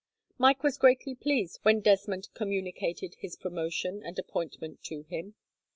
Mike 0.39 0.63
was 0.63 0.79
greatly 0.79 1.13
pleased 1.13 1.59
when 1.61 1.79
Desmond 1.79 2.27
communicated 2.33 3.13
his 3.19 3.35
promotion 3.35 4.01
and 4.03 4.17
appointment 4.17 4.81
to 4.83 5.03
him. 5.03 5.35